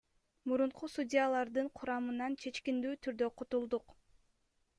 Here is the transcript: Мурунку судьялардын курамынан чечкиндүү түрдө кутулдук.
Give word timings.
Мурунку 0.51 0.87
судьялардын 0.95 1.67
курамынан 1.81 2.37
чечкиндүү 2.45 2.95
түрдө 3.05 3.31
кутулдук. 3.41 3.97